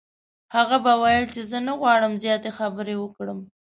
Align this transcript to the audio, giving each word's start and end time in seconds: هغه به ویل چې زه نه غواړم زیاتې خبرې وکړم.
هغه 0.55 0.77
به 0.83 0.93
ویل 1.01 1.25
چې 1.33 1.41
زه 1.49 1.57
نه 1.67 1.73
غواړم 1.79 2.13
زیاتې 2.23 2.49
خبرې 2.57 2.95
وکړم. 2.99 3.39